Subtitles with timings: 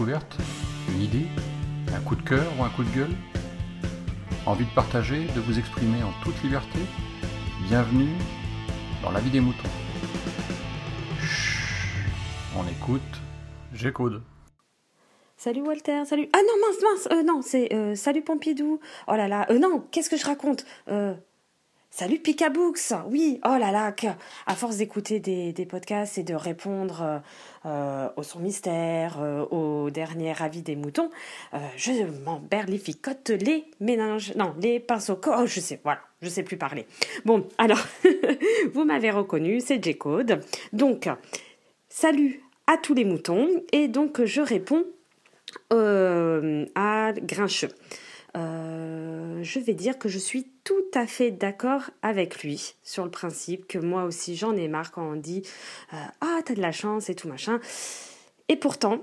[0.00, 1.26] Une idée
[1.92, 3.16] Un coup de cœur ou un coup de gueule
[4.46, 6.78] Envie de partager, de vous exprimer en toute liberté
[7.68, 8.12] Bienvenue
[9.02, 9.68] dans la vie des moutons.
[12.56, 13.02] On écoute,
[13.72, 14.22] j'écoute.
[15.36, 16.28] Salut Walter, salut.
[16.32, 18.78] Ah non, mince, mince, euh, non, c'est euh, salut Pompidou.
[19.08, 21.14] Oh là là, euh, non, qu'est-ce que je raconte euh,
[21.90, 23.94] Salut Picabooks, oui, oh là là,
[24.46, 27.18] à force d'écouter des, des podcasts et de répondre euh,
[27.64, 31.10] euh, au son mystère, euh, au dernier avis des moutons,
[31.54, 31.92] euh, je
[32.24, 36.86] m'emberlificote les méninges, non, les pinceaux, oh je sais, voilà, je sais plus parler.
[37.24, 37.84] Bon, alors,
[38.74, 40.44] vous m'avez reconnu, c'est J-Code.
[40.74, 41.08] Donc,
[41.88, 44.84] salut à tous les moutons, et donc je réponds
[45.72, 47.70] euh, à Grincheux.
[48.36, 53.10] Euh, je vais dire que je suis tout à fait d'accord avec lui sur le
[53.10, 55.42] principe que moi aussi j'en ai marre quand on dit
[55.94, 57.58] euh, ah t'as de la chance et tout machin.
[58.50, 58.98] Et pourtant,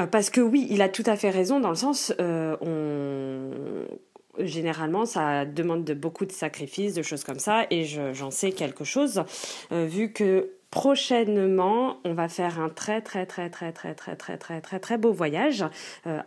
[0.00, 4.44] euh, parce que oui, il a tout à fait raison dans le sens euh, on
[4.44, 8.50] généralement ça demande de beaucoup de sacrifices, de choses comme ça, et je- j'en sais
[8.50, 9.22] quelque chose
[9.70, 14.36] euh, vu que prochainement on va faire un très très très très très très très
[14.36, 15.64] très très très beau voyage.
[16.08, 16.20] euh,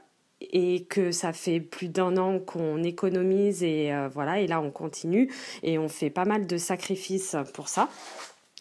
[0.52, 4.72] et que ça fait plus d'un an qu'on économise et euh, voilà et là on
[4.72, 5.32] continue
[5.64, 7.90] et on fait pas mal de sacrifices pour ça.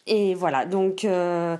[0.06, 1.56] Et voilà donc euh,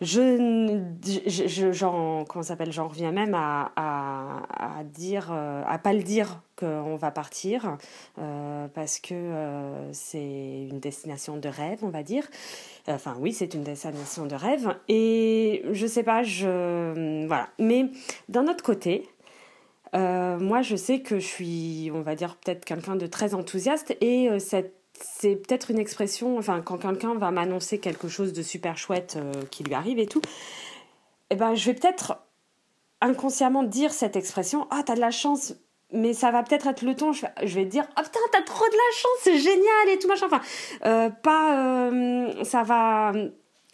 [0.00, 0.80] je,
[1.26, 5.92] je, je- j'en comment s'appelle j'en reviens même à, à, à dire euh, à pas
[5.92, 7.76] le dire qu'on va partir
[8.74, 9.14] parce que
[9.92, 12.26] c'est une destination de rêve on va dire.
[12.88, 14.74] Enfin oui c'est une destination de rêve.
[14.88, 17.48] Et je sais pas je voilà.
[17.58, 17.86] Mais
[18.28, 19.06] d'un autre côté
[19.94, 23.96] euh, moi, je sais que je suis, on va dire, peut-être quelqu'un de très enthousiaste
[24.00, 28.78] et euh, c'est peut-être une expression, enfin, quand quelqu'un va m'annoncer quelque chose de super
[28.78, 30.22] chouette euh, qui lui arrive et tout,
[31.30, 32.18] eh ben, je vais peut-être
[33.00, 35.54] inconsciemment dire cette expression Ah, t'as de la chance,
[35.92, 38.66] mais ça va peut-être être le ton, je vais, vais dire Ah, putain, t'as trop
[38.66, 40.26] de la chance, c'est génial et tout machin.
[40.26, 41.90] Enfin, pas.
[42.44, 43.12] ça va.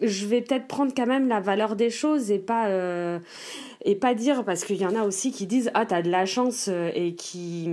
[0.00, 2.68] Je vais peut-être prendre quand même la valeur des choses et pas.
[2.68, 3.18] euh,
[3.86, 6.26] et pas dire parce qu'il y en a aussi qui disent ah t'as de la
[6.26, 7.70] chance euh, et qui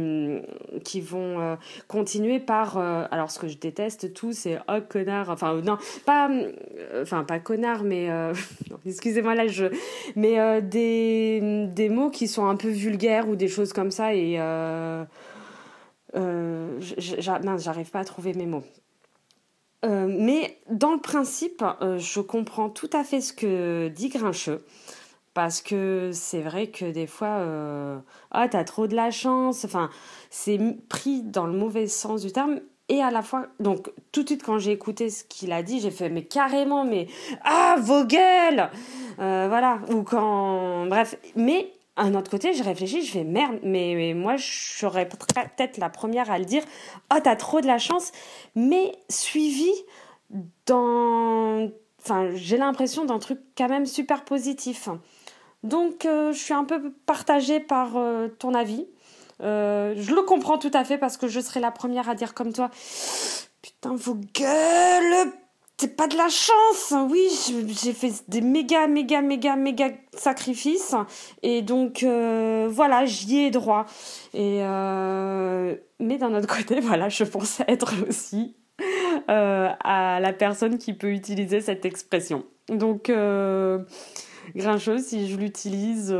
[0.83, 1.55] qui vont euh,
[1.87, 7.01] continuer par alors ce que je déteste tout c'est oh connard enfin non pas euh,
[7.01, 8.09] enfin pas connard mais
[8.85, 9.65] excusez-moi là je
[10.15, 14.37] mais des des mots qui sont un peu vulgaires ou des choses comme ça et
[16.13, 18.63] j'arrive pas à trouver mes mots
[19.83, 24.65] euh, mais dans le principe, euh, je comprends tout à fait ce que dit Grincheux.
[25.33, 27.97] Parce que c'est vrai que des fois, euh,
[28.31, 29.65] ah, t'as trop de la chance.
[29.65, 29.89] Enfin,
[30.29, 32.59] c'est pris dans le mauvais sens du terme.
[32.89, 35.79] Et à la fois, donc tout de suite quand j'ai écouté ce qu'il a dit,
[35.79, 37.07] j'ai fait mais carrément, mais
[37.43, 38.69] ah vos gueules,
[39.19, 39.79] Euh, voilà.
[39.89, 41.15] Ou quand, bref.
[41.35, 45.89] Mais un autre côté, je réfléchis, je fais merde, mais, moi je serais peut-être la
[45.89, 46.63] première à le dire.
[47.09, 48.11] Ah, t'as trop de la chance,
[48.55, 49.71] mais suivi
[50.65, 51.69] dans,
[52.01, 54.89] enfin, j'ai l'impression d'un truc quand même super positif.
[55.63, 58.87] Donc, euh, je suis un peu partagée par euh, ton avis.
[59.41, 62.33] Euh, je le comprends tout à fait parce que je serai la première à dire
[62.33, 62.69] comme toi
[63.61, 65.31] Putain, vos gueules
[65.77, 70.95] C'est pas de la chance Oui, je- j'ai fait des méga, méga, méga, méga sacrifices.
[71.41, 73.85] Et donc, euh, voilà, j'y ai droit.
[74.35, 78.55] Euh, Mais d'un autre côté, voilà, je pensais être aussi
[79.29, 82.43] euh, à la personne qui peut utiliser cette expression.
[82.69, 83.11] Donc,
[84.55, 86.15] Grincheux, si je l'utilise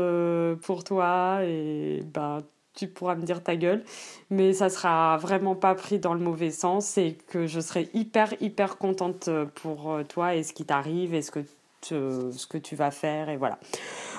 [0.62, 2.42] pour toi, et ben,
[2.74, 3.84] tu pourras me dire ta gueule,
[4.30, 8.34] mais ça sera vraiment pas pris dans le mauvais sens et que je serai hyper,
[8.40, 13.28] hyper contente pour euh, toi et ce qui t'arrive et ce que, tu vas faire,
[13.28, 13.58] et voilà.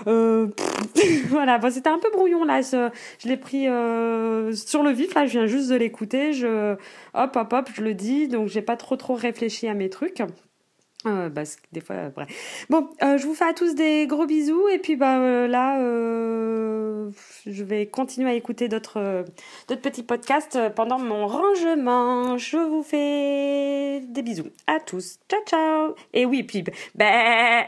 [0.08, 0.48] Euh,
[1.28, 5.26] voilà, bon, c'était un peu brouillon là, je l'ai pris euh, sur le vif, là,
[5.26, 6.32] je viens juste de l'écouter,
[7.14, 10.22] hop, hop, hop, je le dis, donc j'ai pas trop, trop réfléchi à mes trucs.
[11.16, 12.10] Euh, que des fois, euh.
[12.70, 15.80] Bon, euh, je vous fais à tous des gros bisous et puis bah euh, là,
[15.80, 17.12] euh,
[17.46, 19.24] je vais continuer à écouter d'autres euh,
[19.68, 22.38] d'autres petits podcasts pendant mon rangement.
[22.38, 25.20] Je vous fais des bisous à tous.
[25.30, 25.96] Ciao ciao.
[26.14, 26.64] Et oui, puis
[26.96, 27.66] bah